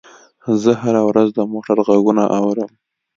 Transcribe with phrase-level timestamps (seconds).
[0.61, 2.71] زه هره ورځ د موټر غږونه اورم.